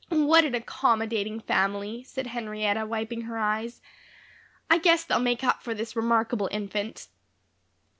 [0.09, 3.83] "What an accommodating family," said Henrietta, wiping her eyes.
[4.67, 7.07] "I guess they'll make up for this remarkable infant."